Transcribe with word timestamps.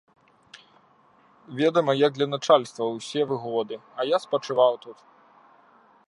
Ведама, 1.59 1.93
як 2.07 2.11
для 2.17 2.27
начальства, 2.35 2.85
усе 2.97 3.21
выгоды, 3.33 3.75
а 3.99 4.09
я 4.15 4.21
спачываў 4.25 4.73
тут. 4.87 4.97